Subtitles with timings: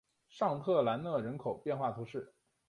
[0.29, 2.33] 尚特兰讷人口变化图示